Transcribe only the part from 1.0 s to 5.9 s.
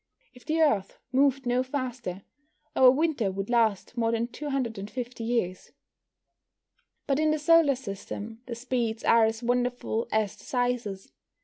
moved no faster, our winter would last more than 250 years.